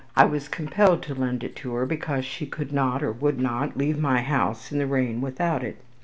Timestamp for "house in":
4.23-4.79